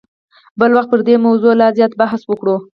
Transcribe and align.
بل 0.59 0.71
وخت 0.77 0.89
به 0.91 0.97
پر 0.99 0.99
دې 1.07 1.15
موضوع 1.25 1.53
لا 1.61 1.67
زیات 1.77 1.93
بحث 2.01 2.21
وکړو. 2.25 2.55